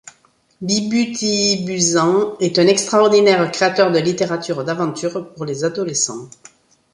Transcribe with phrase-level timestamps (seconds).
[0.61, 6.27] Bibhutibhusan est un extraordinaire créateur de littérature d'aventures pour les adolescents.